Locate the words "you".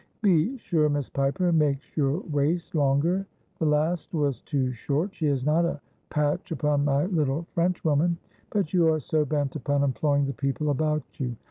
8.73-8.91, 11.19-11.35